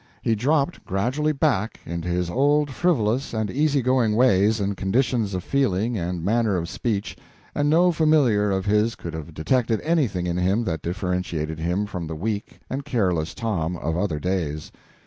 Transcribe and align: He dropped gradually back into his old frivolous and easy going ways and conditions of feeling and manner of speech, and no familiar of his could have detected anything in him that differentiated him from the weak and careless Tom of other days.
He 0.23 0.33
dropped 0.33 0.83
gradually 0.83 1.31
back 1.31 1.79
into 1.85 2.07
his 2.07 2.27
old 2.31 2.71
frivolous 2.71 3.35
and 3.35 3.51
easy 3.51 3.83
going 3.83 4.15
ways 4.15 4.59
and 4.59 4.75
conditions 4.75 5.35
of 5.35 5.43
feeling 5.43 5.95
and 5.95 6.25
manner 6.25 6.57
of 6.57 6.67
speech, 6.67 7.15
and 7.53 7.69
no 7.69 7.91
familiar 7.91 8.49
of 8.49 8.65
his 8.65 8.95
could 8.95 9.13
have 9.13 9.35
detected 9.35 9.79
anything 9.81 10.25
in 10.25 10.37
him 10.37 10.63
that 10.63 10.81
differentiated 10.81 11.59
him 11.59 11.85
from 11.85 12.07
the 12.07 12.15
weak 12.15 12.61
and 12.67 12.83
careless 12.83 13.35
Tom 13.35 13.77
of 13.77 13.95
other 13.95 14.19
days. 14.19 14.71